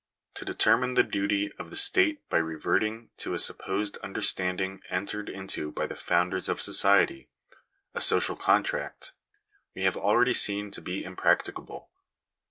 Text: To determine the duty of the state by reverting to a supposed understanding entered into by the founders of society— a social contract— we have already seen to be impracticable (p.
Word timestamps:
To 0.33 0.45
determine 0.45 0.95
the 0.95 1.03
duty 1.03 1.51
of 1.59 1.69
the 1.69 1.75
state 1.75 2.27
by 2.27 2.37
reverting 2.39 3.11
to 3.17 3.35
a 3.35 3.39
supposed 3.39 3.97
understanding 3.97 4.81
entered 4.89 5.29
into 5.29 5.71
by 5.71 5.85
the 5.85 5.93
founders 5.95 6.49
of 6.49 6.59
society— 6.59 7.29
a 7.93 8.01
social 8.01 8.35
contract— 8.35 9.11
we 9.75 9.83
have 9.83 9.95
already 9.97 10.33
seen 10.33 10.71
to 10.71 10.81
be 10.81 11.03
impracticable 11.03 11.91
(p. 11.93 11.99